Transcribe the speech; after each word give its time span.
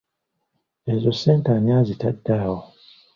Ezo 0.91 1.11
ssente 1.13 1.49
ani 1.55 1.71
azitadde 1.79 2.31
awo? 2.43 2.59